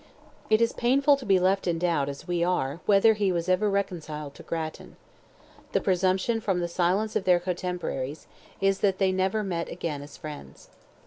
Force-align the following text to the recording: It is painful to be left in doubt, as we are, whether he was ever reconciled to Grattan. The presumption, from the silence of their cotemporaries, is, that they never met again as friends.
It 0.49 0.61
is 0.61 0.73
painful 0.73 1.15
to 1.17 1.27
be 1.27 1.37
left 1.39 1.67
in 1.67 1.77
doubt, 1.77 2.09
as 2.09 2.27
we 2.27 2.43
are, 2.43 2.79
whether 2.87 3.13
he 3.13 3.31
was 3.31 3.47
ever 3.47 3.69
reconciled 3.69 4.33
to 4.33 4.41
Grattan. 4.41 4.95
The 5.73 5.79
presumption, 5.79 6.41
from 6.41 6.59
the 6.59 6.67
silence 6.67 7.15
of 7.15 7.23
their 7.25 7.39
cotemporaries, 7.39 8.25
is, 8.59 8.79
that 8.79 8.97
they 8.97 9.11
never 9.11 9.43
met 9.43 9.69
again 9.69 10.01
as 10.01 10.17
friends. 10.17 10.69